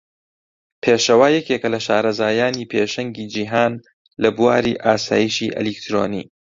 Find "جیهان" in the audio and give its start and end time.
3.33-3.73